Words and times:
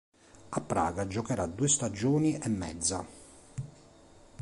A 0.49 0.61
Praga 0.61 1.05
giocherà 1.05 1.45
due 1.45 1.67
stagioni 1.69 2.35
e 2.39 2.49
mezza. 2.49 3.05